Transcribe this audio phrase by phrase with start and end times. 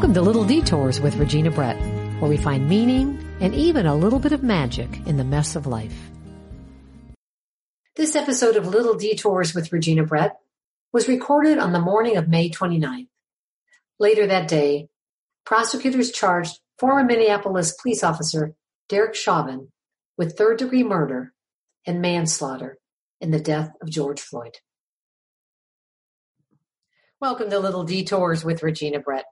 [0.00, 1.76] Welcome to Little Detours with Regina Brett,
[2.20, 5.66] where we find meaning and even a little bit of magic in the mess of
[5.66, 5.94] life.
[7.96, 10.38] This episode of Little Detours with Regina Brett
[10.90, 13.08] was recorded on the morning of May 29th.
[13.98, 14.88] Later that day,
[15.44, 18.54] prosecutors charged former Minneapolis police officer
[18.88, 19.70] Derek Chauvin
[20.16, 21.34] with third degree murder
[21.86, 22.78] and manslaughter
[23.20, 24.60] in the death of George Floyd.
[27.20, 29.26] Welcome to Little Detours with Regina Brett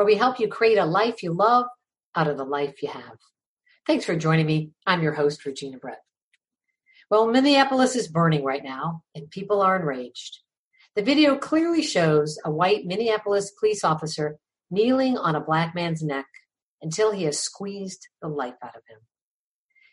[0.00, 1.66] where we help you create a life you love
[2.16, 3.18] out of the life you have.
[3.86, 4.70] Thanks for joining me.
[4.86, 6.00] I'm your host, Regina Brett.
[7.10, 10.38] Well, Minneapolis is burning right now, and people are enraged.
[10.96, 14.38] The video clearly shows a white Minneapolis police officer
[14.70, 16.28] kneeling on a black man's neck
[16.80, 19.00] until he has squeezed the life out of him.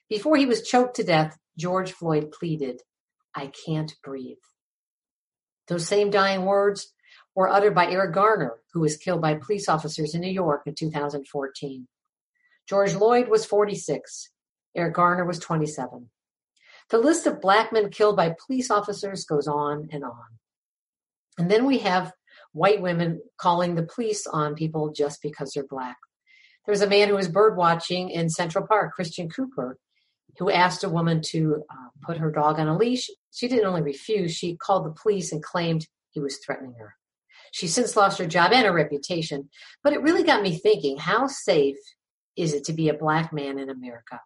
[0.10, 2.80] Before he was choked to death, George Floyd pleaded,
[3.36, 4.38] I can't breathe.
[5.68, 6.94] Those same dying words
[7.38, 10.74] were uttered by Eric Garner, who was killed by police officers in New York in
[10.74, 11.88] 2014.
[12.68, 14.32] George Floyd was 46.
[14.76, 16.10] Eric Garner was 27.
[16.90, 20.26] The list of black men killed by police officers goes on and on.
[21.38, 22.12] And then we have
[22.54, 25.98] white women calling the police on people just because they're black.
[26.66, 29.78] There was a man who was bird watching in Central Park, Christian Cooper,
[30.40, 33.12] who asked a woman to uh, put her dog on a leash.
[33.32, 36.97] She didn't only refuse, she called the police and claimed he was threatening her.
[37.58, 39.50] She's since lost her job and her reputation.
[39.84, 41.78] But it really got me thinking how safe
[42.36, 44.20] is it to be a black man in America?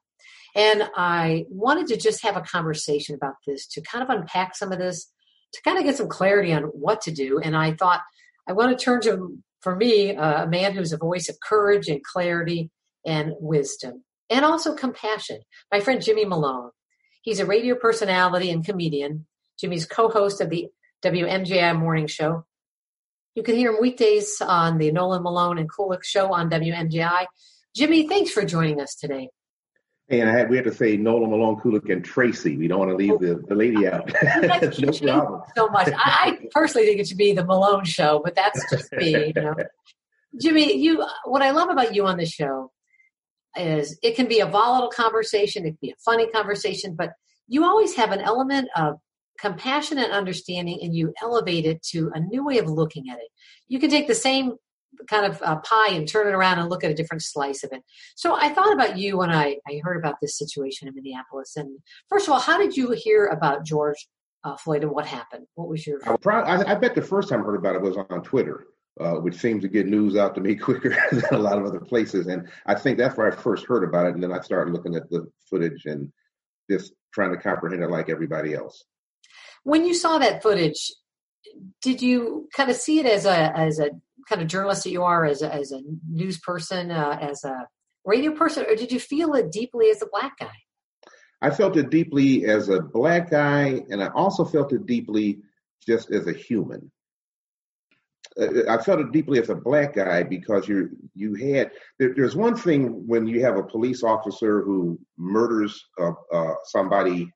[0.54, 4.74] And I wanted to just have a conversation about this to kind of unpack some
[4.74, 5.10] of this,
[5.54, 7.40] to kind of get some clarity on what to do.
[7.40, 8.02] And I thought
[8.50, 11.88] I want to turn to, for me, uh, a man who's a voice of courage
[11.88, 12.70] and clarity
[13.06, 15.40] and wisdom and also compassion.
[15.72, 16.72] My friend Jimmy Malone.
[17.22, 19.26] He's a radio personality and comedian.
[19.58, 20.68] Jimmy's co host of the
[21.02, 22.46] WMJI Morning Show.
[23.36, 27.28] You can hear him weekdays on the Nolan Malone and Kullik show on WMJI.
[27.74, 29.30] Jimmy, thanks for joining us today.
[30.10, 32.58] And I had, we had to say Nolan Malone, Kullik, and Tracy.
[32.58, 34.12] We don't want to leave the, the lady oh, out.
[34.80, 35.42] no problem.
[35.56, 35.88] So much.
[35.88, 39.28] I, I, personally think it should be the Malone show, but that's just me.
[39.28, 39.56] You know?
[40.42, 41.06] Jimmy, you.
[41.24, 42.72] What I love about you on the show
[43.56, 47.14] is it can be a volatile conversation, it can be a funny conversation, but
[47.48, 48.98] you always have an element of
[49.42, 53.28] compassion and understanding and you elevate it to a new way of looking at it.
[53.68, 54.54] You can take the same
[55.10, 57.72] kind of uh, pie and turn it around and look at a different slice of
[57.74, 57.82] it.
[58.16, 61.56] So I thought about you when I, I heard about this situation in Minneapolis.
[61.56, 64.08] And first of all, how did you hear about George
[64.44, 65.48] uh, Floyd and what happened?
[65.56, 66.00] What was your?
[66.06, 68.68] I, I bet the first time I heard about it was on Twitter.
[69.00, 71.80] Uh, which seems to get news out to me quicker than a lot of other
[71.80, 72.28] places.
[72.28, 74.16] And I think that's where I first heard about it.
[74.16, 76.12] And then I started looking at the footage and
[76.70, 78.84] just trying to comprehend it like everybody else.
[79.64, 80.92] When you saw that footage,
[81.82, 83.92] did you kind of see it as a as a
[84.28, 87.68] kind of journalist that you are, as a, as a news person, uh, as a
[88.06, 90.54] radio person, or did you feel it deeply as a black guy?
[91.42, 95.40] I felt it deeply as a black guy, and I also felt it deeply
[95.86, 96.92] just as a human.
[98.40, 102.36] Uh, I felt it deeply as a black guy because you you had there, there's
[102.36, 107.34] one thing when you have a police officer who murders uh, uh, somebody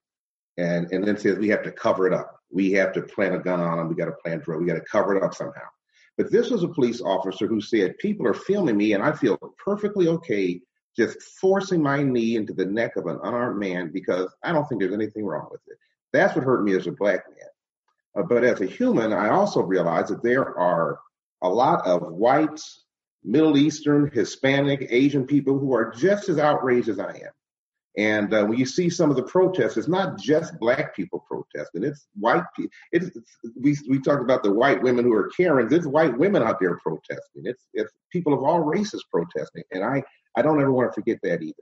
[0.56, 2.40] and and then says we have to cover it up.
[2.50, 3.88] We have to plant a gun on them.
[3.88, 4.60] We got to plant drill.
[4.60, 5.68] We got to cover it up somehow.
[6.16, 9.36] But this was a police officer who said, "People are filming me, and I feel
[9.62, 10.60] perfectly okay
[10.96, 14.80] just forcing my knee into the neck of an unarmed man because I don't think
[14.80, 15.78] there's anything wrong with it."
[16.12, 17.48] That's what hurt me as a black man.
[18.16, 20.98] Uh, but as a human, I also realize that there are
[21.42, 22.84] a lot of whites,
[23.22, 27.32] Middle Eastern, Hispanic, Asian people who are just as outraged as I am.
[27.96, 31.82] And uh, when you see some of the protests, it's not just black people protesting;
[31.82, 32.70] it's white people.
[32.92, 33.10] It's,
[33.58, 35.72] we we talked about the white women who are Karens.
[35.72, 37.44] It's white women out there protesting.
[37.44, 40.02] It's it's people of all races protesting, and I
[40.36, 41.54] I don't ever want to forget that either.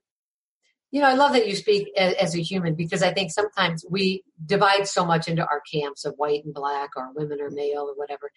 [0.90, 3.84] You know, I love that you speak as, as a human because I think sometimes
[3.88, 7.88] we divide so much into our camps of white and black, or women or male,
[7.88, 8.30] or whatever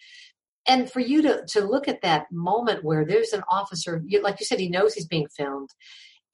[0.66, 4.46] and for you to to look at that moment where there's an officer like you
[4.46, 5.70] said he knows he's being filmed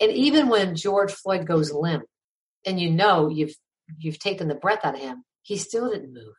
[0.00, 2.05] and even when George Floyd goes limp,
[2.67, 3.55] and you know you've
[3.99, 6.35] you've taken the breath out of him, he still didn't move.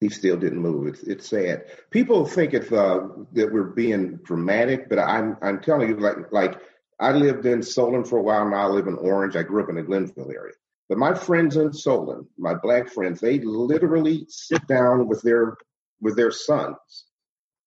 [0.00, 0.86] He still didn't move.
[0.88, 1.64] It's it's sad.
[1.90, 3.00] People think it's uh,
[3.32, 6.60] that we're being dramatic, but I'm I'm telling you, like like
[7.00, 8.48] I lived in Solon for a while.
[8.48, 9.36] Now I live in Orange.
[9.36, 10.54] I grew up in the Glenville area.
[10.88, 15.56] But my friends in Solon, my black friends, they literally sit down with their
[16.00, 16.76] with their sons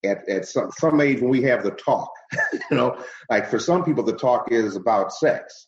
[0.04, 2.10] at, at some, some age when we have the talk.
[2.70, 5.66] you know, like for some people, the talk is about sex.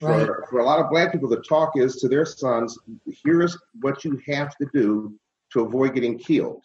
[0.00, 0.26] Right.
[0.26, 2.76] For, for a lot of black people, the talk is to their sons,
[3.24, 5.14] here's what you have to do
[5.52, 6.64] to avoid getting killed.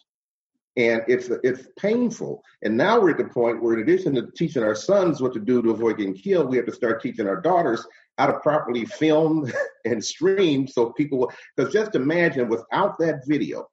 [0.76, 2.42] and it's it's painful.
[2.62, 5.40] And now we're at the point where, in addition to teaching our sons what to
[5.40, 7.84] do to avoid getting killed, we have to start teaching our daughters
[8.16, 9.50] how to properly film
[9.84, 11.18] and stream so people.
[11.18, 11.32] Will.
[11.56, 13.68] Because just imagine, without that video,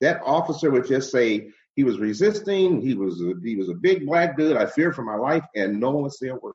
[0.00, 2.80] that officer would just say he was resisting.
[2.80, 4.56] He was a, he was a big black dude.
[4.56, 6.54] I feared for my life, and no one say a word.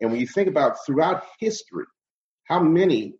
[0.00, 1.84] And when you think about throughout history,
[2.44, 3.14] how many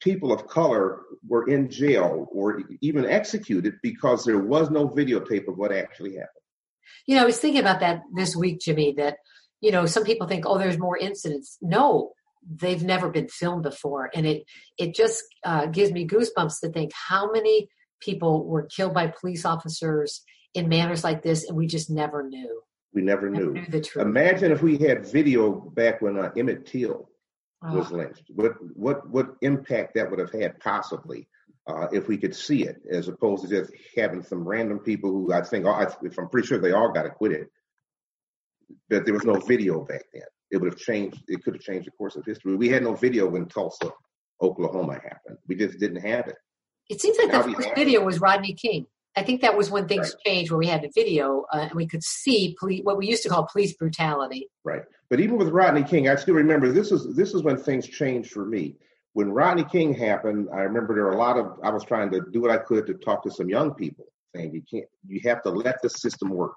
[0.00, 5.56] people of color were in jail or even executed because there was no videotape of
[5.56, 6.28] what actually happened.
[7.06, 9.18] You know, I was thinking about that this week, Jimmy, that,
[9.60, 11.58] you know, some people think, oh, there's more incidents.
[11.60, 12.12] No,
[12.48, 14.10] they've never been filmed before.
[14.14, 14.44] And it,
[14.78, 17.68] it just uh, gives me goosebumps to think how many
[18.00, 20.22] people were killed by police officers
[20.54, 22.62] in manners like this, and we just never knew.
[22.92, 23.80] We never, never knew.
[23.80, 24.04] truth.
[24.04, 27.08] Imagine if we had video back when uh, Emmett Till
[27.62, 28.24] was lynched.
[28.34, 31.28] What what what impact that would have had possibly
[31.66, 35.32] uh, if we could see it, as opposed to just having some random people who
[35.32, 35.66] I think,
[36.02, 37.48] if I'm pretty sure they all got acquitted,
[38.88, 40.22] but there was no video back then.
[40.50, 41.22] It would have changed.
[41.28, 42.56] It could have changed the course of history.
[42.56, 43.92] We had no video when Tulsa,
[44.42, 45.38] Oklahoma happened.
[45.46, 46.36] We just didn't have it.
[46.88, 48.86] It seems like now the first video was Rodney King.
[49.20, 50.24] I think that was when things right.
[50.24, 53.22] changed, where we had the video uh, and we could see police, what we used
[53.24, 54.48] to call police brutality.
[54.64, 54.80] Right,
[55.10, 58.30] but even with Rodney King, I still remember this is this is when things changed
[58.30, 58.76] for me.
[59.12, 62.22] When Rodney King happened, I remember there were a lot of I was trying to
[62.32, 65.42] do what I could to talk to some young people, saying you can't, you have
[65.42, 66.54] to let the system work.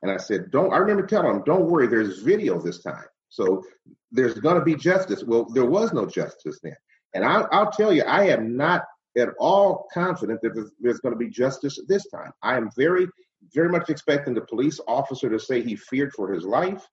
[0.00, 0.72] And I said, don't.
[0.72, 3.62] I remember telling them, don't worry, there's video this time, so
[4.10, 5.22] there's going to be justice.
[5.22, 6.76] Well, there was no justice then,
[7.12, 8.84] and I, I'll tell you, I have not
[9.16, 12.32] at all confident that there's, there's going to be justice this time.
[12.42, 13.06] I am very,
[13.54, 16.86] very much expecting the police officer to say he feared for his life,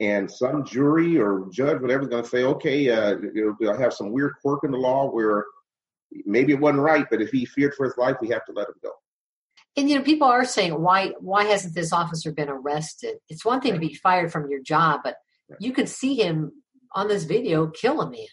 [0.00, 3.16] and some jury or judge, whatever, is going to say, okay, uh,
[3.60, 5.44] they'll have some weird quirk in the law where
[6.24, 8.68] maybe it wasn't right, but if he feared for his life, we have to let
[8.68, 8.92] him go.
[9.76, 13.18] And you know, people are saying, why why hasn't this officer been arrested?
[13.28, 13.80] It's one thing right.
[13.80, 15.16] to be fired from your job, but
[15.48, 15.60] right.
[15.60, 16.52] you can see him
[16.94, 18.26] on this video kill a man.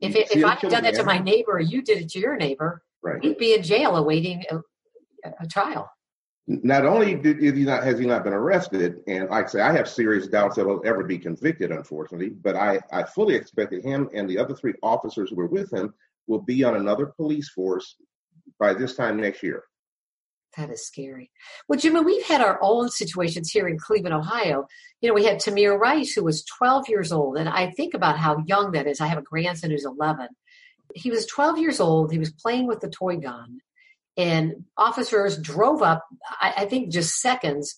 [0.00, 2.18] If it, if I had done that to my neighbor or you did it to
[2.18, 3.22] your neighbor, right.
[3.22, 4.58] he'd be in jail awaiting a,
[5.40, 5.88] a trial.
[6.46, 9.72] Not only did he not has he not been arrested, and like I say, I
[9.72, 12.30] have serious doubts that he'll ever be convicted, unfortunately.
[12.30, 15.94] But I, I fully expected him and the other three officers who were with him
[16.26, 17.96] will be on another police force
[18.58, 19.64] by this time next year.
[20.56, 21.30] That is scary.
[21.68, 24.66] Well, Jimmy, we've had our own situations here in Cleveland, Ohio.
[25.00, 27.38] You know, we had Tamir Rice, who was 12 years old.
[27.38, 29.00] And I think about how young that is.
[29.00, 30.28] I have a grandson who's 11.
[30.94, 32.12] He was 12 years old.
[32.12, 33.58] He was playing with the toy gun.
[34.16, 36.04] And officers drove up,
[36.40, 37.74] I, I think just seconds,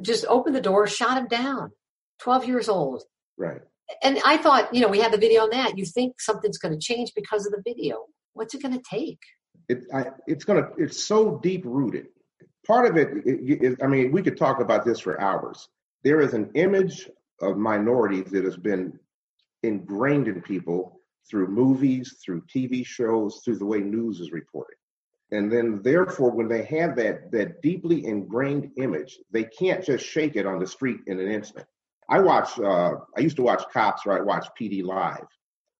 [0.00, 1.72] just opened the door, shot him down.
[2.20, 3.02] 12 years old.
[3.36, 3.62] Right.
[4.02, 5.76] And I thought, you know, we had the video on that.
[5.76, 8.06] You think something's going to change because of the video.
[8.32, 9.18] What's it going to take?
[9.68, 12.06] it, I, it's gonna it's so deep rooted.
[12.66, 15.68] Part of it, it, it, I mean, we could talk about this for hours.
[16.04, 17.08] There is an image
[17.40, 18.98] of minorities that has been
[19.62, 21.00] ingrained in people
[21.30, 24.76] through movies, through TV shows, through the way news is reported.
[25.30, 30.36] And then, therefore, when they have that that deeply ingrained image, they can't just shake
[30.36, 31.66] it on the street in an instant.
[32.08, 32.58] I watch.
[32.58, 35.26] Uh, I used to watch Cops, or I watch PD Live,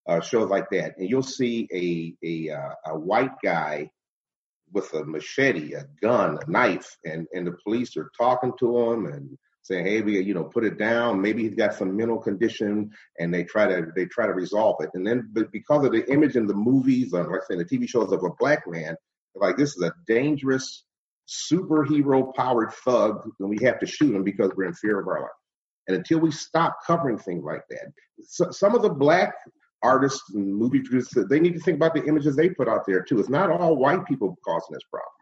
[0.08, 3.90] uh, shows like that, and you'll see a a uh, a white guy
[4.72, 9.04] with a machete, a gun, a knife, and and the police are talking to him
[9.04, 13.32] and saying, "Hey, you know, put it down." Maybe he's got some mental condition, and
[13.32, 14.90] they try to they try to resolve it.
[14.94, 18.12] And then, but because of the image in the movies, like say the TV shows
[18.12, 18.96] of a black man,
[19.34, 20.84] like this is a dangerous
[21.28, 25.22] superhero powered thug, and we have to shoot him because we're in fear of our
[25.22, 25.30] life.
[25.88, 27.92] And until we stop covering things like that,
[28.24, 29.34] so, some of the black
[29.82, 33.02] artists and movie producers, they need to think about the images they put out there
[33.02, 33.18] too.
[33.18, 35.21] It's not all white people causing this problem.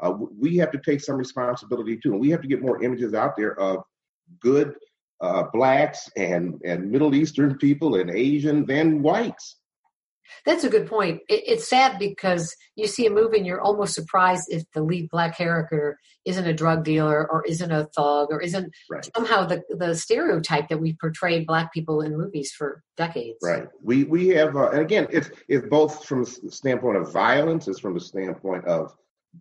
[0.00, 3.14] Uh, we have to take some responsibility too, and we have to get more images
[3.14, 3.82] out there of
[4.40, 4.74] good
[5.20, 9.56] uh, blacks and and Middle Eastern people and Asian than whites.
[10.44, 11.20] That's a good point.
[11.28, 15.08] It, it's sad because you see a movie and you're almost surprised if the lead
[15.10, 19.08] black character isn't a drug dealer or isn't a thug or isn't right.
[19.14, 23.38] somehow the the stereotype that we portrayed black people in movies for decades.
[23.42, 23.68] Right.
[23.82, 27.80] We we have, uh, and again, it's it's both from the standpoint of violence, it's
[27.80, 28.94] from the standpoint of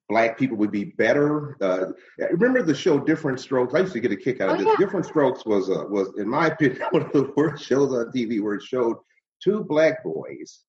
[0.09, 1.57] black people would be better.
[1.61, 1.91] Uh,
[2.31, 3.73] remember the show Diff'rent Strokes?
[3.73, 4.67] I used to get a kick out of oh, this.
[4.67, 4.85] Yeah.
[4.85, 8.41] Diff'rent Strokes was uh, was, in my opinion, one of the worst shows on TV
[8.41, 8.97] where it showed
[9.43, 10.61] two black boys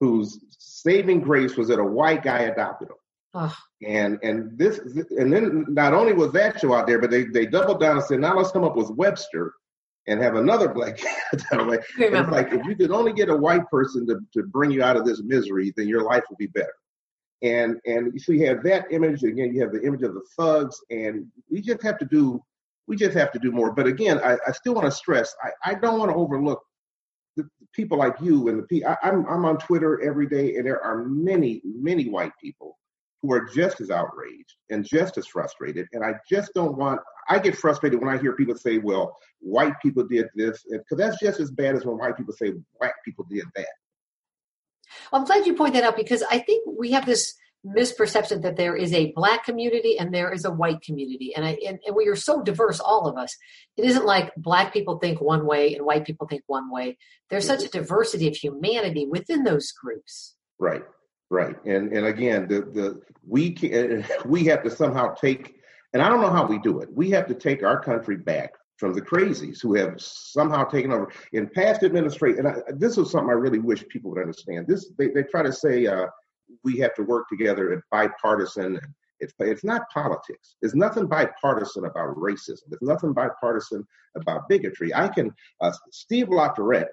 [0.00, 2.96] whose saving grace was that a white guy adopted them.
[3.34, 3.56] Oh.
[3.86, 7.46] And and this and then not only was that show out there, but they they
[7.46, 9.52] doubled down and said, now let's come up with Webster
[10.06, 11.10] and have another black guy.
[11.32, 14.96] it's like if you could only get a white person to, to bring you out
[14.96, 16.74] of this misery, then your life will be better.
[17.44, 19.54] And and so you have that image again.
[19.54, 22.42] You have the image of the thugs, and we just have to do
[22.88, 23.72] we just have to do more.
[23.72, 26.62] But again, I, I still want to stress I, I don't want to overlook
[27.36, 28.96] the, people like you and the people.
[29.02, 32.78] I'm I'm on Twitter every day, and there are many many white people
[33.24, 35.86] who are just as outraged and just as frustrated.
[35.92, 39.72] And I just don't want, I get frustrated when I hear people say, well, white
[39.80, 43.24] people did this, because that's just as bad as when white people say black people
[43.30, 43.66] did that.
[45.12, 47.34] I'm glad you point that out because I think we have this
[47.66, 51.34] misperception that there is a black community and there is a white community.
[51.34, 53.34] And I and, and, we are so diverse all of us.
[53.76, 56.98] It isn't like black people think one way and white people think one way.
[57.30, 57.78] There's such a mm-hmm.
[57.78, 60.34] diversity of humanity within those groups.
[60.58, 60.82] Right
[61.30, 65.54] Right, and and again, the the we can, we have to somehow take,
[65.92, 66.88] and I don't know how we do it.
[66.92, 68.52] We have to take our country back
[68.84, 72.40] from the crazies who have somehow taken over in past administration.
[72.40, 74.66] And I, this is something I really wish people would understand.
[74.66, 76.06] This they, they try to say uh,
[76.64, 78.78] we have to work together and bipartisan.
[79.20, 80.56] It's it's not politics.
[80.60, 82.60] There's nothing bipartisan about racism.
[82.68, 83.86] There's nothing bipartisan
[84.16, 84.94] about bigotry.
[84.94, 86.88] I can uh, Steve LaTourette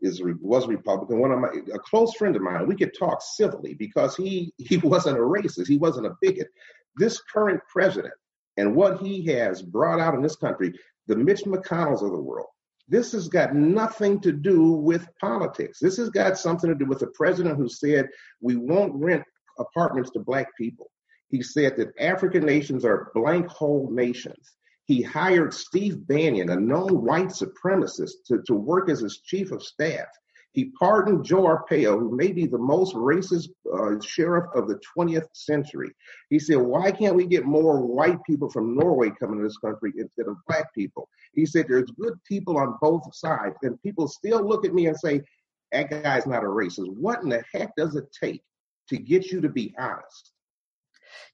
[0.00, 1.20] is was a Republican.
[1.20, 2.66] One of my a close friend of mine.
[2.66, 5.68] We could talk civilly because he he wasn't a racist.
[5.68, 6.48] He wasn't a bigot.
[6.96, 8.14] This current president
[8.58, 10.74] and what he has brought out in this country,
[11.08, 12.46] the Mitch McConnells of the world.
[12.88, 15.78] This has got nothing to do with politics.
[15.80, 18.08] This has got something to do with the president who said
[18.40, 19.24] we won't rent
[19.58, 20.90] apartments to black people.
[21.28, 24.54] He said that African nations are blank hole nations.
[24.84, 29.62] He hired Steve Bannon, a known white supremacist, to, to work as his chief of
[29.62, 30.08] staff.
[30.52, 35.28] He pardoned Joe Arpaio, who may be the most racist uh, sheriff of the 20th
[35.32, 35.90] century.
[36.30, 39.92] He said, Why can't we get more white people from Norway coming to this country
[39.96, 41.08] instead of black people?
[41.34, 43.56] He said, There's good people on both sides.
[43.62, 45.22] And people still look at me and say,
[45.70, 46.88] That guy's not a racist.
[46.96, 48.42] What in the heck does it take
[48.88, 50.32] to get you to be honest?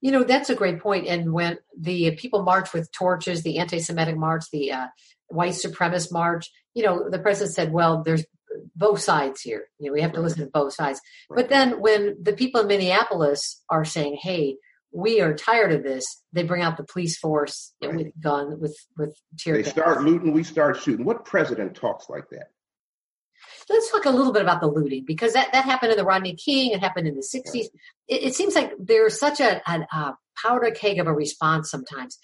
[0.00, 1.06] You know, that's a great point.
[1.06, 4.86] And when the people march with torches, the anti Semitic march, the uh,
[5.28, 8.24] white supremacist march, you know, the president said, well, there's
[8.74, 9.68] both sides here.
[9.78, 11.00] You know, we have to listen to both sides.
[11.28, 11.36] Right.
[11.36, 14.56] But then when the people in Minneapolis are saying, hey,
[14.92, 17.94] we are tired of this, they bring out the police force right.
[17.94, 19.72] with gun, with, with tear They gas.
[19.72, 21.04] start looting, we start shooting.
[21.04, 22.48] What president talks like that?
[23.70, 26.34] let's talk a little bit about the looting because that, that happened in the Rodney
[26.34, 26.72] King.
[26.72, 27.66] It happened in the 60s.
[28.08, 32.18] It, it seems like there's such a, a, a powder keg of a response sometimes.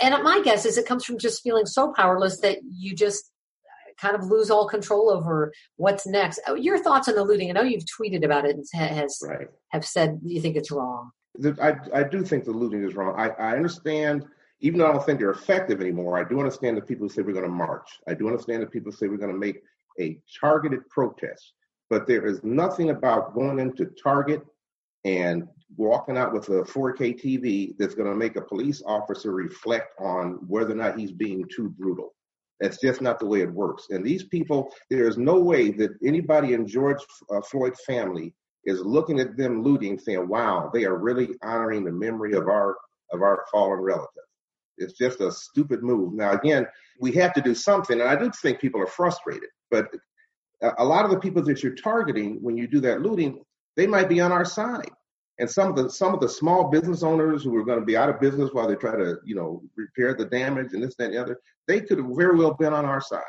[0.00, 3.30] And my guess is it comes from just feeling so powerless that you just
[4.00, 6.40] kind of lose all control over what's next.
[6.46, 7.50] Oh, your thoughts on the looting?
[7.50, 9.48] I know you've tweeted about it and has right.
[9.68, 11.10] have said you think it's wrong.
[11.62, 13.14] I, I do think the looting is wrong.
[13.18, 14.24] I, I understand,
[14.60, 17.22] even though I don't think they're effective anymore, I do understand the people who say
[17.22, 17.88] we're going to march.
[18.08, 19.62] I do understand that people who say we're going to make
[20.00, 21.52] a targeted protest.
[21.88, 24.42] But there is nothing about going into Target
[25.04, 29.92] and walking out with a 4K TV that's going to make a police officer reflect
[29.98, 32.14] on whether or not he's being too brutal.
[32.60, 33.86] That's just not the way it works.
[33.90, 36.98] And these people, there is no way that anybody in George
[37.34, 41.92] uh, Floyd's family is looking at them looting, saying, "Wow, they are really honoring the
[41.92, 42.76] memory of our
[43.12, 44.24] of our fallen relative."
[44.76, 46.12] It's just a stupid move.
[46.14, 46.66] Now, again,
[47.00, 49.48] we have to do something, and I do think people are frustrated.
[49.70, 49.88] But
[50.78, 53.42] a lot of the people that you're targeting when you do that looting,
[53.76, 54.90] they might be on our side.
[55.40, 57.96] And some of the some of the small business owners who are going to be
[57.96, 61.06] out of business while they try to, you know, repair the damage and this, that,
[61.06, 63.22] and the other, they could have very well been on our side.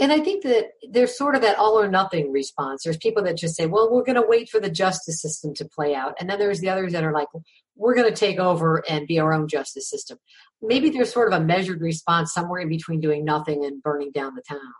[0.00, 2.82] And I think that there's sort of that all or nothing response.
[2.82, 5.66] There's people that just say, well, we're going to wait for the justice system to
[5.66, 6.14] play out.
[6.18, 7.28] And then there's the others that are like,
[7.76, 10.18] we're going to take over and be our own justice system.
[10.62, 14.34] Maybe there's sort of a measured response somewhere in between doing nothing and burning down
[14.34, 14.72] the town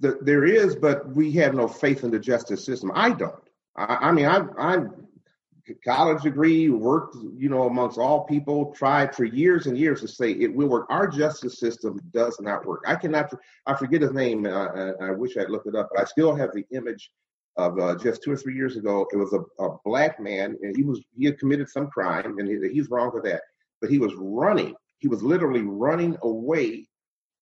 [0.00, 2.92] the, there is, but we have no faith in the justice system.
[2.94, 3.34] I don't.
[3.76, 5.05] I, I mean, I'm, I'm
[5.84, 10.32] college degree, worked, you know, amongst all people, tried for years and years to say
[10.32, 10.86] it will work.
[10.90, 12.84] Our justice system does not work.
[12.86, 13.32] I cannot,
[13.66, 14.46] I forget his name.
[14.46, 17.10] Uh, I wish I'd looked it up, but I still have the image
[17.56, 19.06] of uh, just two or three years ago.
[19.12, 22.48] It was a, a, black man, and he was he had committed some crime, and
[22.48, 23.42] he, he's wrong for that.
[23.80, 24.74] But he was running.
[24.98, 26.88] He was literally running away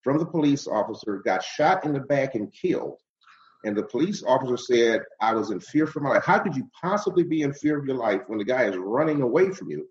[0.02, 2.98] from the police officer, got shot in the back and killed.
[3.64, 6.24] And the police officer said, I was in fear for my life.
[6.24, 9.22] How could you possibly be in fear of your life when the guy is running
[9.22, 9.88] away from you?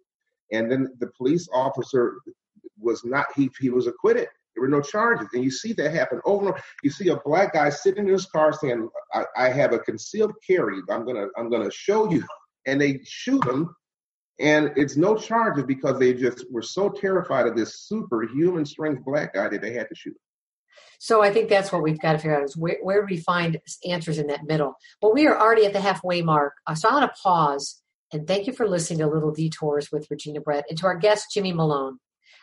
[0.52, 2.20] And then the police officer
[2.80, 4.28] was not, he, he was acquitted.
[4.56, 5.28] There were no charges.
[5.34, 6.64] And you see that happen over and over.
[6.84, 10.34] You see a black guy sitting in his car saying, I, I have a concealed
[10.46, 10.80] carry.
[10.90, 12.24] I'm gonna, I'm gonna show you.
[12.66, 13.76] And they shoot him
[14.40, 19.34] and it's no charges because they just were so terrified of this superhuman strength black
[19.34, 20.18] guy that they had to shoot.
[21.04, 23.60] So I think that's what we've got to figure out is where, where we find
[23.86, 24.76] answers in that middle?
[25.02, 26.54] Well, we are already at the halfway mark.
[26.66, 27.82] Uh, so I want to pause
[28.14, 31.28] And thank you for listening to Little Detours with Regina Brett and to our guest,
[31.34, 31.98] Jimmy Malone.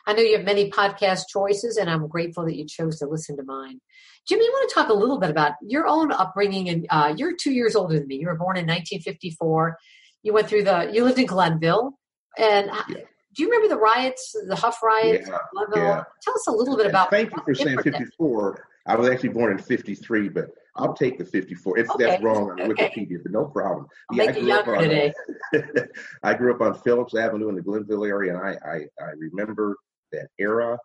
[0.06, 3.38] I know you have many podcast choices, and I'm grateful that you chose to listen
[3.38, 3.80] to mine.
[4.28, 6.68] Jimmy, want to talk a little bit about your own upbringing.
[6.68, 8.16] And uh, you're two years older than me.
[8.16, 9.78] You were born in 1954.
[10.22, 10.90] You went through the.
[10.92, 11.98] You lived in Glenville,
[12.36, 12.96] and yeah.
[13.40, 15.26] Do you remember the riots, the Hough riots?
[15.26, 15.38] Yeah,
[15.74, 16.04] yeah.
[16.20, 17.08] Tell us a little bit about.
[17.08, 18.66] Thank you for saying 54.
[18.86, 21.78] I was actually born in 53, but I'll take the 54.
[21.78, 22.04] If okay.
[22.04, 22.90] that's wrong on okay.
[22.90, 23.86] Wikipedia, but no problem.
[24.10, 25.12] I'll yeah, I grew up on, today.
[26.22, 29.78] I grew up on Phillips Avenue in the Glenville area, and I, I, I remember
[30.12, 30.78] that era,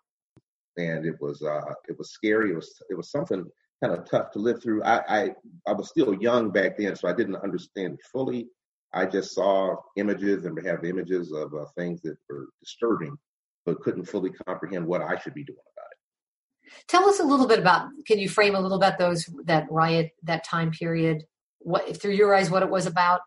[0.78, 2.52] and it was uh, it was scary.
[2.52, 3.46] It was it was something
[3.84, 4.82] kind of tough to live through.
[4.84, 5.36] I, I
[5.68, 8.48] I was still young back then, so I didn't understand fully.
[8.96, 13.18] I just saw images and have images of uh, things that were disturbing,
[13.66, 16.88] but couldn't fully comprehend what I should be doing about it.
[16.88, 17.90] Tell us a little bit about.
[18.08, 21.26] Can you frame a little bit those that riot, that time period?
[21.60, 23.22] What through your eyes, what it was about?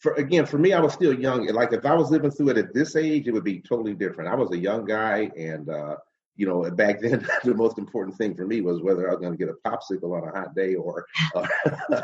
[0.00, 1.46] for again, for me, I was still young.
[1.48, 4.30] Like if I was living through it at this age, it would be totally different.
[4.30, 5.96] I was a young guy, and uh,
[6.40, 9.36] you know, back then, the most important thing for me was whether I was going
[9.36, 11.04] to get a popsicle on a hot day or
[11.34, 11.46] uh,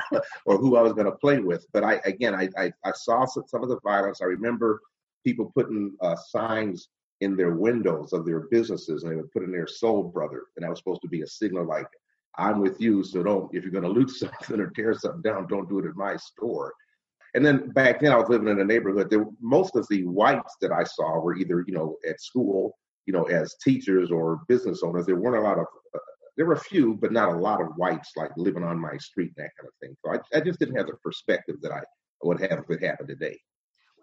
[0.44, 1.66] or who I was going to play with.
[1.72, 4.20] But I again, I, I, I saw some some, of the violence.
[4.20, 4.82] I remember
[5.24, 6.88] people putting uh, signs
[7.22, 10.64] in their windows of their businesses, and they would put in their soul brother, and
[10.64, 11.88] that was supposed to be a signal like.
[12.38, 13.48] I'm with you, so don't.
[13.54, 16.16] If you're going to loot something or tear something down, don't do it at my
[16.16, 16.74] store
[17.34, 19.10] and then back then I was living in a neighborhood.
[19.10, 22.76] There, most of the whites that I saw were either you know at school,
[23.06, 25.06] you know, as teachers or business owners.
[25.06, 25.98] There weren't a lot of uh,
[26.36, 29.32] there were a few, but not a lot of whites like living on my street
[29.36, 29.96] and that kind of thing.
[30.04, 31.80] So I, I just didn't have the perspective that I
[32.22, 33.38] would have if it happened today.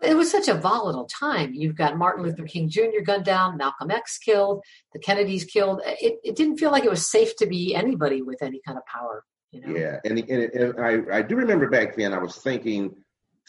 [0.01, 1.53] It was such a volatile time.
[1.53, 3.01] You've got Martin Luther King Jr.
[3.05, 5.81] gunned down, Malcolm X killed, the Kennedys killed.
[5.86, 8.86] It, it didn't feel like it was safe to be anybody with any kind of
[8.86, 9.24] power.
[9.51, 9.79] You know?
[9.79, 12.95] Yeah, and, and, and I, I do remember back then I was thinking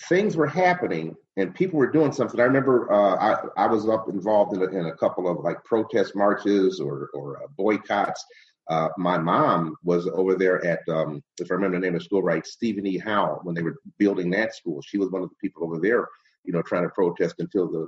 [0.09, 2.41] things were happening and people were doing something.
[2.41, 5.63] I remember uh, I, I was up involved in a, in a couple of like
[5.65, 8.25] protest marches or, or uh, boycotts.
[8.71, 12.05] Uh, my mom was over there at, um, if I remember the name of the
[12.05, 12.99] school right, Stephen E.
[12.99, 14.81] Howe, when they were building that school.
[14.83, 16.09] She was one of the people over there,
[16.45, 17.87] you know, trying to protest until the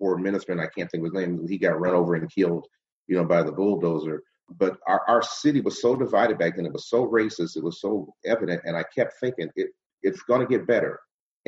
[0.00, 2.66] board minister, and I can't think of his name, he got run over and killed,
[3.06, 4.22] you know, by the bulldozer.
[4.50, 6.66] But our, our city was so divided back then.
[6.66, 7.56] It was so racist.
[7.56, 8.62] It was so evident.
[8.64, 9.68] And I kept thinking, it,
[10.02, 10.98] it's going to get better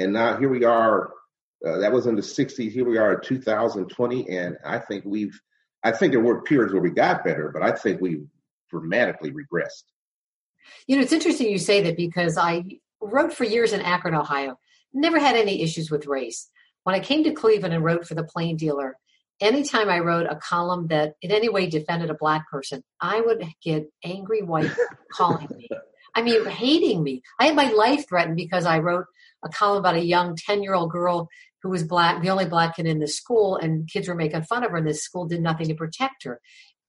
[0.00, 1.10] and now here we are.
[1.66, 2.72] Uh, that was in the 60s.
[2.72, 5.38] Here we are in 2020, and I think we've.
[5.82, 8.26] I think there were periods where we got better, but I think we've
[8.70, 9.84] dramatically regressed.
[10.86, 12.64] You know, it's interesting you say that because I
[13.00, 14.58] wrote for years in Akron, Ohio.
[14.92, 16.48] Never had any issues with race.
[16.84, 18.96] When I came to Cleveland and wrote for the Plain Dealer,
[19.40, 23.44] anytime I wrote a column that in any way defended a black person, I would
[23.62, 24.72] get angry white
[25.12, 25.68] calling me.
[26.14, 27.22] I mean, hating me.
[27.38, 29.06] I had my life threatened because I wrote
[29.44, 31.28] a column about a young 10 year old girl
[31.62, 34.64] who was black, the only black kid in the school, and kids were making fun
[34.64, 36.40] of her, and this school did nothing to protect her.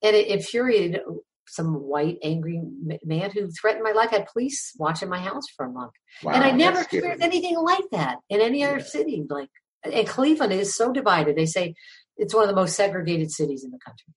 [0.01, 1.01] And it infuriated
[1.47, 2.61] some white, angry
[3.03, 5.91] man who threatened my life, had police watching my house for a month.
[6.23, 8.85] Wow, and I never experienced anything like that in any other yeah.
[8.85, 9.23] city.
[9.29, 9.49] Like,
[9.83, 11.35] and Cleveland is so divided.
[11.35, 11.75] They say
[12.17, 14.13] it's one of the most segregated cities in the country.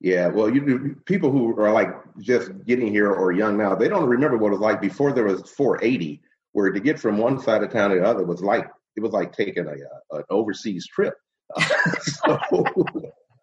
[0.00, 4.08] Yeah, well, you people who are like just getting here or young now, they don't
[4.08, 7.62] remember what it was like before there was 480 where to get from one side
[7.62, 10.86] of town to the other was like it was like taking a, a an overseas
[10.86, 11.14] trip.
[12.00, 12.38] so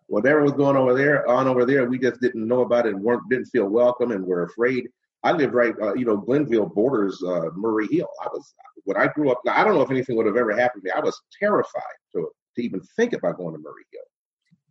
[0.07, 3.03] whatever was going over there on over there, we just didn't know about it and
[3.03, 4.87] weren't didn't feel welcome and were afraid.
[5.23, 8.07] I lived right, uh, you know, Glenville borders uh, Murray Hill.
[8.23, 9.41] I was when I grew up.
[9.43, 10.91] Now, I don't know if anything would have ever happened to me.
[10.95, 11.81] I was terrified
[12.13, 14.01] to to even think about going to Murray Hill.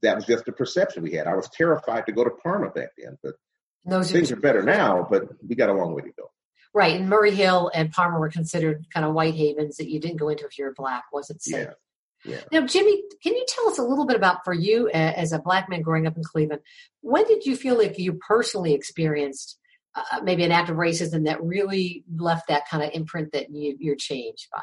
[0.04, 1.26] That was just a perception we had.
[1.26, 3.34] I was terrified to go to Parma back then, but
[3.84, 5.06] Those things are better now.
[5.10, 6.30] But we got a long way to go.
[6.72, 10.16] Right, and Murray Hill and Parma were considered kind of white havens that you didn't
[10.16, 11.04] go into if you were black.
[11.12, 11.66] wasn't safe.
[11.66, 11.72] Yeah.
[12.24, 12.40] Yeah.
[12.50, 15.68] Now, Jimmy, can you tell us a little bit about for you as a black
[15.68, 16.62] man growing up in Cleveland?
[17.02, 19.58] When did you feel like you personally experienced
[19.94, 23.76] uh, maybe an act of racism that really left that kind of imprint that you,
[23.78, 24.62] you're changed by?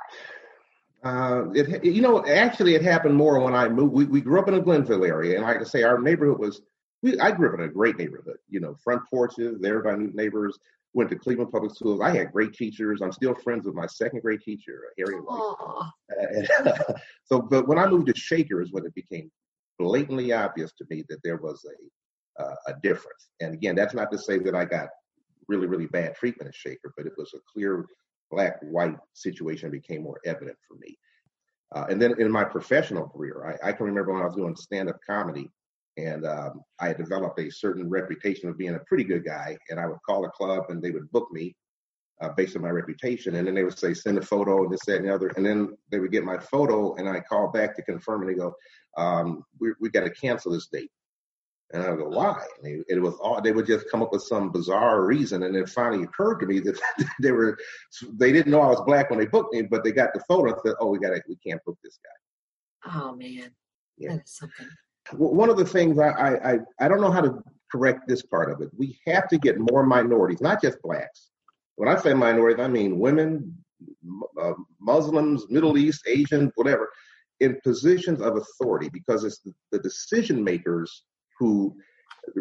[1.03, 3.93] Uh, it, you know, actually, it happened more when I moved.
[3.93, 6.61] We, we grew up in a Glenville area, and like I say, our neighborhood was.
[7.01, 8.37] We, I grew up in a great neighborhood.
[8.47, 10.59] You know, front porches, everybody knew neighbors
[10.93, 12.01] went to Cleveland Public Schools.
[12.01, 13.01] I had great teachers.
[13.01, 15.55] I'm still friends with my second grade teacher, Harry White.
[16.21, 19.31] Uh, so, but when I moved to Shaker is when it became
[19.79, 23.29] blatantly obvious to me that there was a uh, a difference.
[23.39, 24.89] And again, that's not to say that I got
[25.47, 27.85] really, really bad treatment at Shaker, but it was a clear
[28.31, 30.97] black-white situation became more evident for me.
[31.75, 34.55] Uh, and then in my professional career, I, I can remember when I was doing
[34.55, 35.49] stand-up comedy,
[35.97, 39.57] and um, I had developed a certain reputation of being a pretty good guy.
[39.69, 41.55] And I would call a club and they would book me.
[42.21, 43.35] uh, based on my reputation.
[43.35, 45.29] And then they would say, send a photo and this, that, and the other.
[45.35, 48.35] And then they would get my photo and I call back to confirm and they
[48.35, 48.53] go,
[48.97, 50.91] um, we, we got to cancel this date.
[51.73, 52.43] And I go, why?
[52.63, 55.43] And it was all, they would just come up with some bizarre reason.
[55.43, 56.79] And it finally occurred to me that
[57.21, 57.57] they were,
[58.13, 60.51] they didn't know I was black when they booked me, but they got the photo
[60.51, 62.93] and said, oh, we got to, we can't book this guy.
[62.93, 63.51] Oh man.
[63.97, 64.13] Yeah.
[64.13, 64.67] That is something.
[65.13, 68.61] One of the things I, I, I don't know how to correct this part of
[68.61, 68.69] it.
[68.77, 71.29] We have to get more minorities, not just blacks.
[71.75, 73.57] When I say minorities, I mean women,
[74.39, 76.89] uh, Muslims, Middle East, Asian, whatever,
[77.39, 81.03] in positions of authority because it's the, the decision makers
[81.41, 81.75] who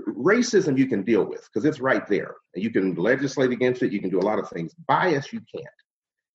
[0.09, 2.35] racism you can deal with because it's right there.
[2.55, 3.93] You can legislate against it.
[3.93, 4.75] You can do a lot of things.
[4.87, 5.81] Bias you can't.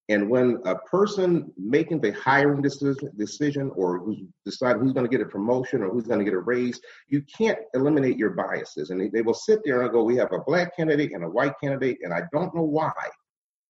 [0.08, 5.15] And when a person making the hiring decision, decision or who's deciding who's going to
[5.15, 8.91] get a promotion or who's going to get a raise, you can't eliminate your biases.
[8.91, 11.30] And they, they will sit there and go, we have a black candidate and a
[11.30, 12.93] white candidate, and I don't know why,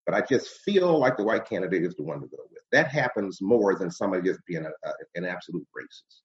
[0.04, 2.62] but I just feel like the white candidate is the one to go with.
[2.70, 6.20] That happens more than somebody just being a, a, an absolute racist.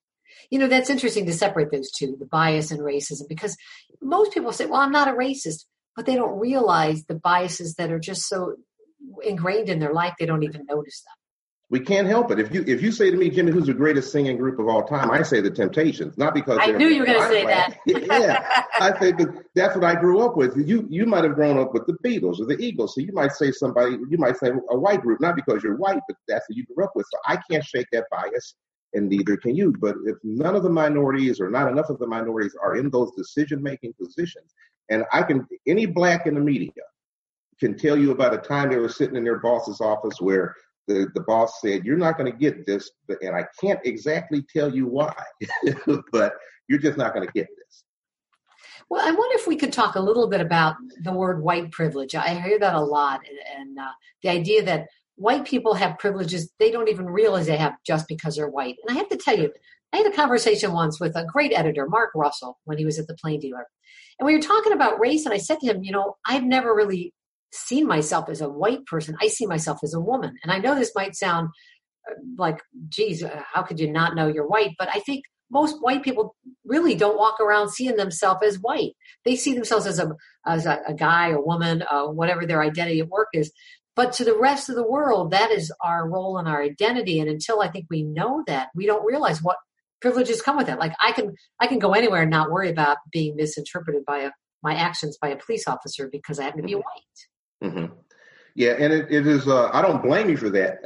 [0.50, 3.58] You know, that's interesting to separate those two, the bias and racism, because
[4.02, 5.66] most people say, well, I'm not a racist,
[5.96, 8.56] but they don't realize the biases that are just so
[9.24, 11.16] ingrained in their life they don't even notice them.
[11.72, 12.40] We can't help it.
[12.40, 14.84] If you if you say to me, Jimmy, who's the greatest singing group of all
[14.84, 17.78] time, I say the Temptations, not because I knew you were going to say that.
[17.86, 20.58] yeah, I think that that's what I grew up with.
[20.58, 23.32] You you might have grown up with the Beatles or the Eagles, so you might
[23.32, 26.58] say somebody, you might say a white group, not because you're white, but that's what
[26.58, 27.06] you grew up with.
[27.10, 28.56] So I can't shake that bias,
[28.94, 29.74] and neither can you.
[29.80, 33.12] But if none of the minorities or not enough of the minorities are in those
[33.12, 34.54] decision making positions,
[34.90, 36.72] and I can any black in the media
[37.60, 40.56] can tell you about a time they were sitting in their boss's office where
[40.88, 44.74] the, the boss said, You're not going to get this, and I can't exactly tell
[44.74, 45.14] you why,
[46.12, 46.34] but
[46.68, 47.84] you're just not going to get this.
[48.90, 52.16] Well, I wonder if we could talk a little bit about the word white privilege.
[52.16, 53.92] I hear that a lot, and, and uh,
[54.24, 54.88] the idea that
[55.22, 58.76] white people have privileges they don't even realize they have just because they're white.
[58.82, 59.52] And I have to tell you,
[59.94, 63.08] I had a conversation once with a great editor, Mark Russell, when he was at
[63.08, 63.68] the Plain Dealer.
[64.20, 66.74] And we were talking about race, and I said to him, You know, I've never
[66.74, 67.14] really
[67.54, 69.16] seen myself as a white person.
[69.22, 70.36] I see myself as a woman.
[70.44, 71.50] And I know this might sound
[72.10, 74.72] uh, like, geez, uh, how could you not know you're white?
[74.80, 78.94] But I think most white people really don't walk around seeing themselves as white.
[79.26, 80.12] They see themselves as a
[80.48, 83.52] as a, a guy or woman, uh, whatever their identity at work is.
[84.02, 87.20] But to the rest of the world, that is our role and our identity.
[87.20, 89.58] And until I think we know that, we don't realize what
[90.02, 90.80] privileges come with it.
[90.80, 94.32] Like I can I can go anywhere and not worry about being misinterpreted by a
[94.64, 96.84] my actions by a police officer because I happen to be white.
[97.64, 97.94] Mm-hmm.
[98.56, 99.48] Yeah, and it, it is.
[99.48, 100.82] Uh, I don't blame you for that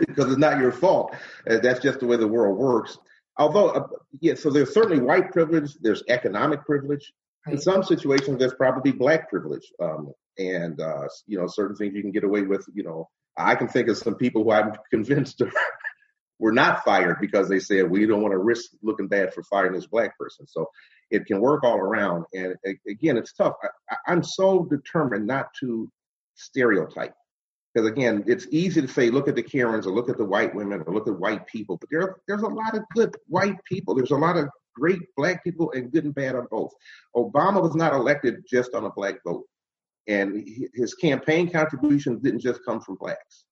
[0.06, 1.16] because it's not your fault.
[1.48, 2.98] Uh, that's just the way the world works.
[3.38, 3.86] Although, uh,
[4.20, 5.76] yeah, so there's certainly white privilege.
[5.80, 7.10] There's economic privilege.
[7.46, 7.54] Right.
[7.54, 12.02] In some situations, there's probably black privilege, um, and uh, you know, certain things you
[12.02, 12.66] can get away with.
[12.72, 15.42] You know, I can think of some people who I'm convinced
[16.38, 19.74] were not fired because they said we don't want to risk looking bad for firing
[19.74, 20.46] this black person.
[20.46, 20.66] So
[21.10, 22.24] it can work all around.
[22.32, 22.54] And
[22.88, 23.54] again, it's tough.
[23.90, 25.90] I, I'm so determined not to
[26.34, 27.14] stereotype.
[27.72, 30.54] Because again, it's easy to say, look at the Karens or look at the white
[30.54, 33.94] women or look at white people, but there, there's a lot of good white people.
[33.94, 36.72] There's a lot of great black people and good and bad on both.
[37.14, 39.44] Obama was not elected just on a black vote.
[40.10, 40.44] And
[40.74, 43.44] his campaign contributions didn't just come from blacks.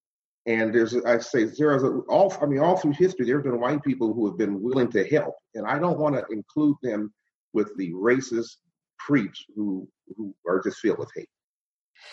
[0.46, 3.60] And there's, I say, there's a, all, I mean, all through history, there have been
[3.60, 5.36] white people who have been willing to help.
[5.54, 7.12] And I don't want to include them
[7.52, 8.56] with the racist
[8.98, 11.28] creeps who, who are just filled with hate.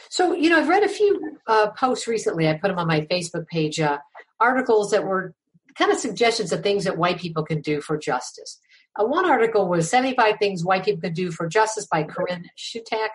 [0.09, 2.47] So, you know, I've read a few uh, posts recently.
[2.47, 3.97] I put them on my Facebook page, uh,
[4.39, 5.33] articles that were
[5.75, 8.59] kind of suggestions of things that white people can do for justice.
[8.99, 13.09] Uh, one article was 75 Things White People Can Do for Justice by Corinne Shutack.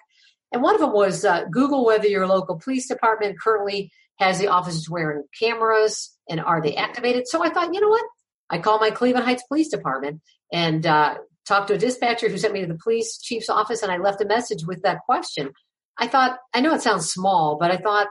[0.52, 4.48] And one of them was uh, Google whether your local police department currently has the
[4.48, 7.26] officers wearing cameras and are they activated.
[7.26, 8.04] So I thought, you know what?
[8.50, 10.20] I called my Cleveland Heights Police Department
[10.52, 13.92] and uh, talked to a dispatcher who sent me to the police chief's office, and
[13.92, 15.50] I left a message with that question.
[15.96, 18.08] I thought, I know it sounds small, but I thought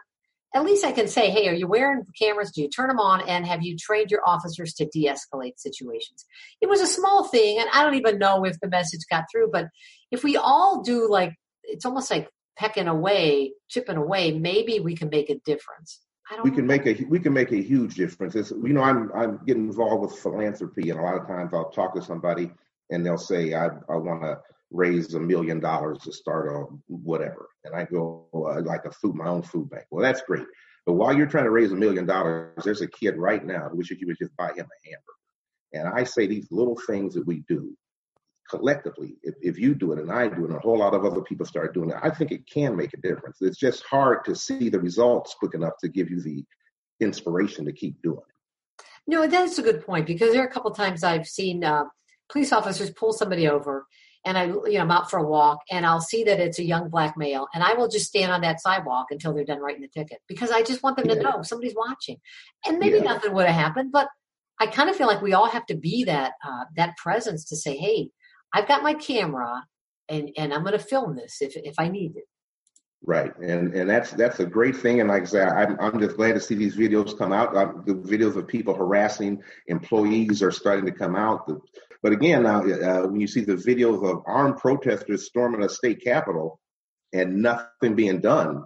[0.56, 2.52] at least I can say, hey, are you wearing cameras?
[2.52, 3.21] Do you turn them on?
[3.28, 6.25] And have you trained your officers to de escalate situations?
[6.60, 9.49] It was a small thing, and I don't even know if the message got through,
[9.52, 9.67] but
[10.12, 11.34] if we all do like,
[11.69, 16.01] it's almost like pecking away, chipping away, maybe we can make a difference.
[16.43, 18.36] we can make a we can make a huge difference.
[18.36, 21.71] It's, you know, I'm I'm getting involved with philanthropy, and a lot of times I'll
[21.71, 22.51] talk to somebody,
[22.89, 24.39] and they'll say, I I want to
[24.71, 27.47] raise a million dollars to start a whatever.
[27.63, 29.86] And I go, uh, like a food, my own food bank.
[29.89, 30.45] Well, that's great.
[30.86, 33.77] But while you're trying to raise a million dollars, there's a kid right now who
[33.77, 35.19] wishes you would just buy him a hamburger.
[35.73, 37.75] And I say these little things that we do
[38.50, 41.06] collectively, if, if you do it and I do it and a whole lot of
[41.06, 43.38] other people start doing it, I think it can make a difference.
[43.42, 46.44] It's just hard to see the results quick enough to give you the
[47.00, 48.84] inspiration to keep doing it.
[49.08, 51.86] No, that's a good point because there are a couple times I've seen uh,
[52.32, 53.88] police officers pull somebody over
[54.26, 56.64] and I, you know, I'm out for a walk and I'll see that it's a
[56.64, 59.82] young black male and I will just stand on that sidewalk until they're done writing
[59.82, 61.16] the ticket because I just want them yeah.
[61.16, 62.18] to know somebody's watching.
[62.66, 63.04] And maybe yeah.
[63.04, 64.08] nothing would have happened, but
[64.60, 67.56] I kind of feel like we all have to be that, uh, that presence to
[67.56, 68.10] say, Hey,
[68.54, 69.64] I've got my camera
[70.08, 72.26] and, and I'm going to film this if, if I need it.
[73.02, 75.00] Right, and and that's that's a great thing.
[75.00, 77.56] And like I said, I'm I'm just glad to see these videos come out.
[77.56, 81.50] Uh, the videos of people harassing employees are starting to come out.
[82.04, 86.04] But again, now uh, when you see the videos of armed protesters storming a state
[86.04, 86.60] capitol
[87.14, 88.66] and nothing being done,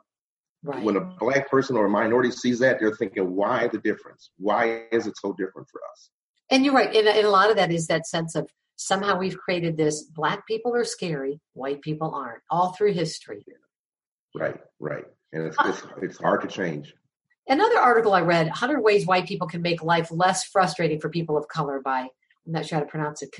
[0.64, 0.84] right.
[0.84, 4.32] when a black person or a minority sees that, they're thinking, "Why the difference?
[4.38, 6.10] Why is it so different for us?"
[6.50, 6.94] And you're right.
[6.96, 10.48] And, and a lot of that is that sense of somehow we've created this: black
[10.48, 12.42] people are scary, white people aren't.
[12.50, 13.46] All through history.
[14.36, 16.94] Right, right, and it's, it's, it's hard to change.
[17.48, 21.38] Another article I read: 100 ways white people can make life less frustrating for people
[21.38, 22.08] of color by
[22.46, 23.34] I'm not sure how to pronounce it,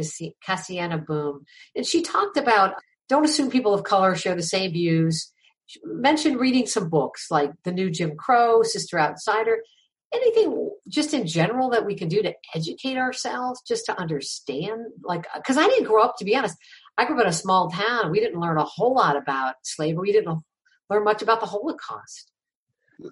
[0.48, 1.46] Cassiana Boom.
[1.76, 2.76] And she talked about
[3.10, 5.32] don't assume people of color share the same views.
[5.66, 9.60] She mentioned reading some books like The New Jim Crow, Sister Outsider.
[10.14, 14.88] Anything just in general that we can do to educate ourselves, just to understand?
[15.04, 16.58] Like, because I didn't grow up, to be honest,
[16.98, 18.12] I grew up in a small town.
[18.12, 20.10] We didn't learn a whole lot about slavery.
[20.10, 20.44] We didn't
[20.90, 22.32] learn much about the Holocaust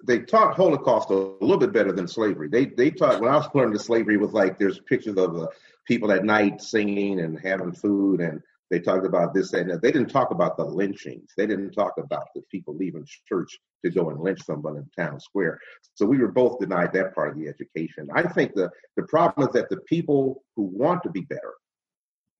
[0.04, 2.48] they taught Holocaust a little bit better than slavery.
[2.48, 5.48] They they taught when I was learning the slavery was like there's pictures of the
[5.86, 9.82] people at night singing and having food, and they talked about this and that.
[9.82, 11.34] They didn't talk about the lynchings.
[11.36, 15.20] They didn't talk about the people leaving church to go and lynch someone in town
[15.20, 15.60] square.
[15.94, 18.08] So we were both denied that part of the education.
[18.14, 21.52] I think the the problem is that the people who want to be better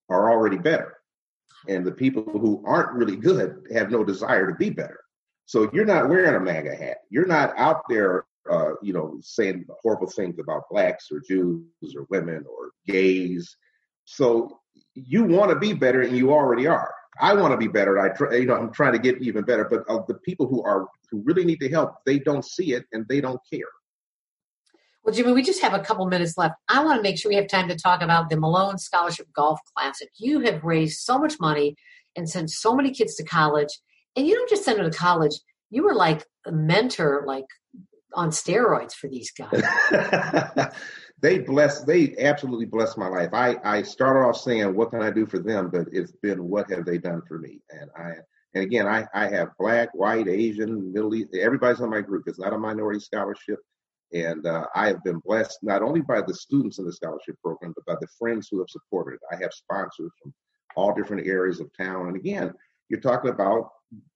[0.09, 0.97] are already better,
[1.69, 5.01] and the people who aren't really good have no desire to be better.
[5.45, 6.99] So you're not wearing a MAGA hat.
[7.11, 12.07] You're not out there, uh, you know, saying horrible things about blacks or Jews or
[12.09, 13.55] women or gays.
[14.07, 14.62] So
[14.95, 16.93] you want to be better, and you already are.
[17.21, 17.99] I want to be better.
[17.99, 19.65] I try, you know, I'm trying to get even better.
[19.65, 22.85] But uh, the people who are who really need the help, they don't see it
[22.93, 23.69] and they don't care.
[25.05, 26.55] Well, Jimmy, we just have a couple minutes left.
[26.69, 29.59] I want to make sure we have time to talk about the Malone Scholarship Golf
[29.77, 30.09] Classic.
[30.19, 31.77] You have raised so much money
[32.17, 33.69] and sent so many kids to college
[34.17, 35.33] and you don't just send them to college.
[35.71, 37.47] You were like a mentor, like
[38.15, 39.63] on steroids for these guys.
[41.23, 41.85] they bless.
[41.85, 43.31] They absolutely blessed my life.
[43.33, 46.69] I I started off saying, "What can I do for them?" But it's been, "What
[46.71, 48.15] have they done for me?" And I
[48.55, 51.35] and again, I I have black, white, Asian, Middle East.
[51.35, 52.25] Everybody's on my group.
[52.27, 53.61] It's not a minority scholarship.
[54.13, 57.73] And uh, I have been blessed not only by the students in the scholarship program,
[57.75, 59.21] but by the friends who have supported it.
[59.31, 60.35] I have sponsors from
[60.77, 62.09] all different areas of town.
[62.09, 62.53] And again,
[62.91, 63.71] you're talking about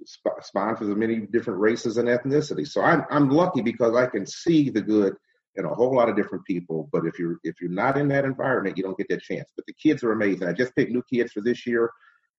[0.04, 2.68] sp- sponsors of many different races and ethnicities.
[2.68, 5.14] So I'm I'm lucky because I can see the good
[5.56, 6.88] in a whole lot of different people.
[6.92, 9.50] But if you're if you're not in that environment, you don't get that chance.
[9.56, 10.48] But the kids are amazing.
[10.48, 11.90] I just picked new kids for this year,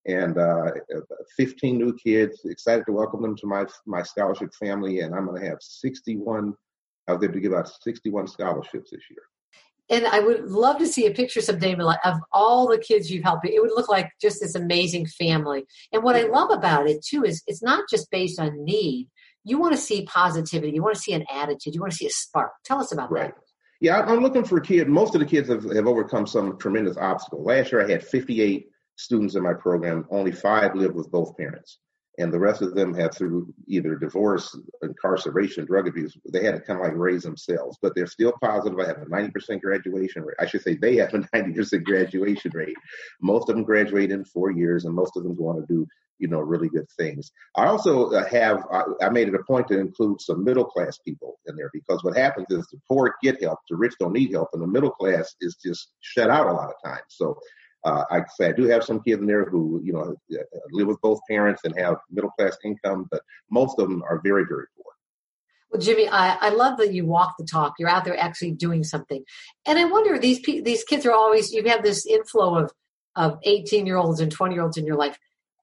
[0.05, 0.71] and uh,
[1.35, 2.41] 15 new kids.
[2.45, 6.53] Excited to welcome them to my my scholarship family, and I'm going to have 61.
[7.07, 9.23] I was able to give out 61 scholarships this year
[9.89, 13.45] and I would love to see a picture someday of all the kids you've helped.
[13.45, 15.65] It would look like just this amazing family.
[15.93, 19.09] And what I love about it too is it's not just based on need.
[19.47, 20.73] You want to see positivity.
[20.73, 21.73] You want to see an attitude.
[21.73, 22.51] You want to see a spark.
[22.63, 23.33] Tell us about right.
[23.33, 23.43] that.
[23.79, 24.89] Yeah, I'm looking for kids.
[24.89, 27.43] Most of the kids have, have overcome some tremendous obstacle.
[27.43, 30.05] Last year, I had 58 students in my program.
[30.09, 31.77] Only five lived with both parents
[32.17, 36.61] and the rest of them have through either divorce, incarceration, drug abuse, they had to
[36.61, 38.79] kind of like raise themselves, but they're still positive.
[38.79, 40.37] I have a 90% graduation rate.
[40.39, 42.75] I should say they have a 90% graduation rate.
[43.21, 45.87] Most of them graduate in four years and most of them go on to do,
[46.19, 47.31] you know, really good things.
[47.55, 48.63] I also uh, have,
[49.01, 52.17] I made it a point to include some middle class people in there because what
[52.17, 55.35] happens is the poor get help, the rich don't need help, and the middle class
[55.41, 57.05] is just shut out a lot of times.
[57.09, 57.37] So
[57.83, 60.15] uh, I say I do have some kids in there who, you know,
[60.71, 64.43] live with both parents and have middle class income, but most of them are very,
[64.47, 64.85] very poor.
[65.71, 67.73] Well, Jimmy, I, I love that you walk the talk.
[67.77, 69.23] You're out there actually doing something,
[69.65, 72.71] and I wonder these these kids are always you have this inflow of
[73.17, 75.17] of 18 year olds and 20 year olds in your life.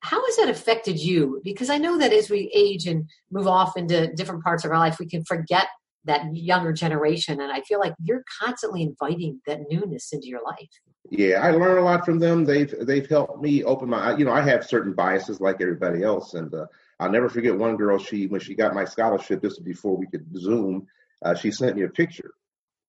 [0.05, 1.41] How has that affected you?
[1.43, 4.79] Because I know that as we age and move off into different parts of our
[4.79, 5.67] life, we can forget
[6.05, 10.69] that younger generation, and I feel like you're constantly inviting that newness into your life.
[11.09, 12.45] Yeah, I learn a lot from them.
[12.45, 14.15] They've they've helped me open my.
[14.15, 16.67] You know, I have certain biases like everybody else, and uh,
[17.01, 17.99] I'll never forget one girl.
[17.99, 20.87] She when she got my scholarship, this was before we could Zoom.
[21.25, 22.33] Uh, she sent me a picture,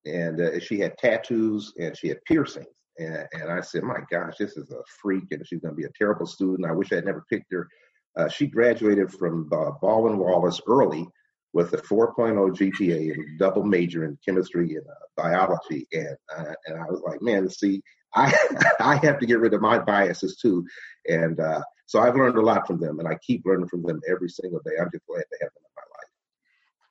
[0.06, 2.68] and uh, she had tattoos and she had piercings.
[2.98, 5.86] And, and I said, my gosh, this is a freak, and she's going to be
[5.86, 6.68] a terrible student.
[6.68, 7.68] I wish I had never picked her.
[8.16, 11.08] Uh, she graduated from uh, and Wallace early
[11.54, 15.88] with a 4.0 GPA and double major in chemistry and uh, biology.
[15.94, 17.82] And uh, and I was like, man, see,
[18.16, 18.34] I
[18.80, 20.66] I have to get rid of my biases too.
[21.08, 24.02] And uh, so I've learned a lot from them, and I keep learning from them
[24.10, 24.72] every single day.
[24.80, 25.85] I'm just glad to have them in my.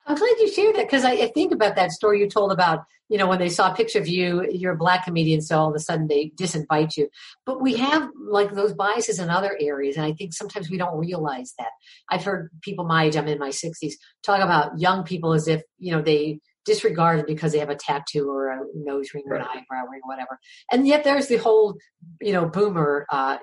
[0.07, 2.83] I'm glad you shared that because I, I, think about that story you told about,
[3.09, 5.69] you know, when they saw a picture of you, you're a black comedian, so all
[5.69, 7.09] of a sudden they disinvite you.
[7.45, 10.97] But we have like those biases in other areas, and I think sometimes we don't
[10.97, 11.69] realize that.
[12.09, 15.63] I've heard people my age, I'm in my 60s, talk about young people as if,
[15.79, 19.43] you know, they disregarded because they have a tattoo or a nose ring or an
[19.43, 20.39] eyebrow ring or whatever.
[20.71, 21.77] And yet there's the whole,
[22.21, 23.37] you know, boomer, uh,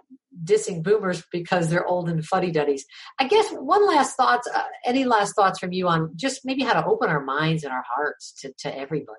[0.44, 2.85] dissing boomers because they're old and fuddy-duddies.
[3.20, 6.74] I guess one last thoughts, uh, any last thoughts from you on just maybe how
[6.74, 9.18] to open our minds and our hearts to, to everybody?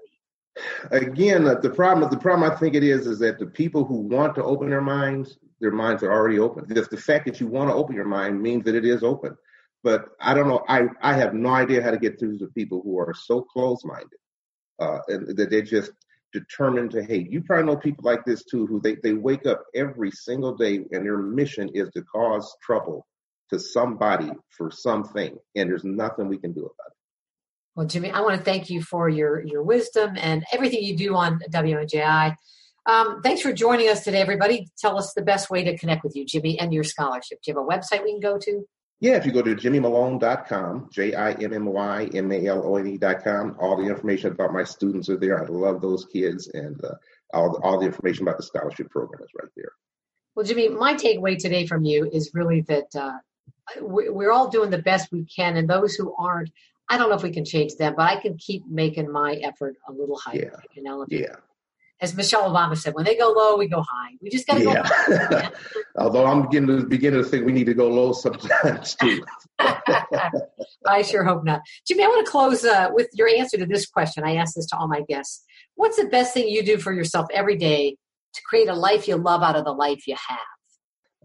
[0.91, 3.95] Again, uh, the problem, the problem I think it is, is that the people who
[3.95, 6.65] want to open their minds, their minds are already open.
[6.73, 9.35] Just the fact that you want to open your mind means that it is open.
[9.83, 10.63] But I don't know.
[10.67, 13.83] I, I have no idea how to get through to people who are so close
[13.83, 14.19] minded
[14.79, 15.91] uh, and that they're just
[16.31, 17.31] determined to hate.
[17.31, 20.85] You probably know people like this too, who they, they wake up every single day
[20.91, 23.05] and their mission is to cause trouble
[23.49, 26.93] to somebody for something, and there's nothing we can do about it.
[27.75, 31.15] Well, Jimmy, I want to thank you for your your wisdom and everything you do
[31.15, 32.35] on WMJI.
[32.85, 34.67] Um, thanks for joining us today, everybody.
[34.77, 37.39] Tell us the best way to connect with you, Jimmy, and your scholarship.
[37.43, 38.67] Do you have a website we can go to?
[39.03, 42.77] Yeah, if you go to jimmymalone.com, J I M M Y M A L O
[42.77, 45.43] N E.com, all the information about my students are there.
[45.43, 46.93] I love those kids, and uh,
[47.33, 49.73] all, all the information about the scholarship program is right there.
[50.35, 53.17] Well, Jimmy, my takeaway today from you is really that uh,
[53.81, 56.49] we're all doing the best we can, and those who aren't,
[56.87, 59.75] I don't know if we can change them, but I can keep making my effort
[59.85, 60.63] a little higher.
[60.77, 60.79] Yeah.
[61.09, 61.35] Yeah
[62.01, 64.11] as Michelle Obama said, when they go low, we go high.
[64.21, 64.73] We just got to yeah.
[64.73, 64.83] go.
[64.83, 65.51] High.
[65.97, 69.23] Although I'm beginning to begin to think we need to go low sometimes too.
[69.59, 71.61] I sure hope not.
[71.87, 74.23] Jimmy, I want to close uh, with your answer to this question.
[74.25, 75.43] I ask this to all my guests.
[75.75, 77.95] What's the best thing you do for yourself every day
[78.33, 80.39] to create a life you love out of the life you have?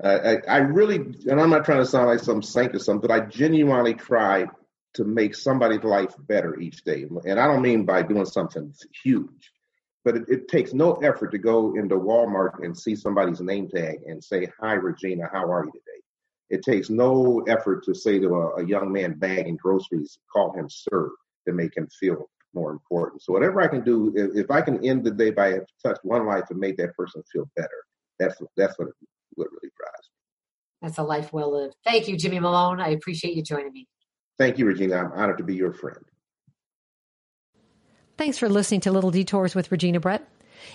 [0.02, 3.09] Uh, I, I really, and I'm not trying to sound like some saint or something,
[3.09, 4.46] but I genuinely try
[4.94, 7.07] to make somebody's life better each day.
[7.24, 9.50] And I don't mean by doing something huge
[10.09, 13.99] but it, it, takes no effort to go into Walmart and see somebody's name tag
[14.07, 16.01] and say, Hi, Regina, how are you today?
[16.49, 20.66] It takes no effort to say to a, a young man bagging groceries, call him
[20.71, 21.11] sir,
[21.47, 23.21] to make him feel more important.
[23.21, 26.25] So, whatever I can do, if, if I can end the day by touch one
[26.25, 27.68] life and make that person feel better,
[28.18, 28.88] that's, that's what,
[29.35, 30.81] what really drives me.
[30.81, 31.75] That's a life well lived.
[31.85, 32.81] Thank you, Jimmy Malone.
[32.81, 33.87] I appreciate you joining me.
[34.38, 34.97] Thank you, Regina.
[34.97, 36.03] I'm honored to be your friend.
[38.18, 40.28] Thanks for listening to Little Detours with Regina Brett.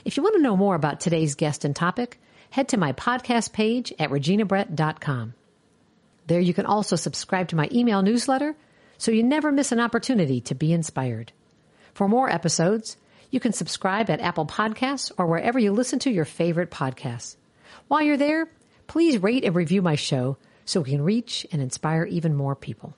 [0.06, 2.18] If you want to know more about today's guest and topic,
[2.50, 5.34] head to my podcast page at reginabrett.com.
[6.28, 8.56] There you can also subscribe to my email newsletter
[8.98, 11.34] so you never miss an opportunity to be inspired.
[11.94, 12.96] For more episodes,
[13.30, 17.36] you can subscribe at Apple Podcasts or wherever you listen to your favorite podcasts.
[17.90, 18.48] While you're there,
[18.88, 22.96] please rate and review my show so we can reach and inspire even more people.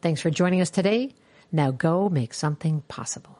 [0.00, 1.14] Thanks for joining us today.
[1.52, 3.37] Now go make something possible.